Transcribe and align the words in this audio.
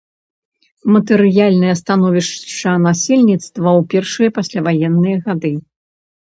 Матэрыяльнае 0.93 1.73
становішча 1.81 2.71
насельніцтва 2.87 3.69
ў 3.81 3.87
першыя 3.93 4.29
пасляваенныя 4.39 5.17
гады. 5.29 5.53